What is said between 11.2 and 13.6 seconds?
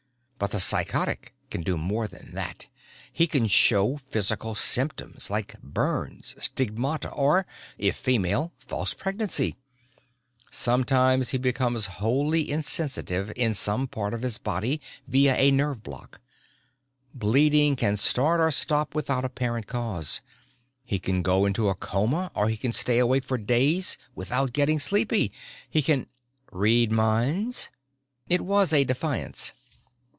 he becomes wholly insensitive in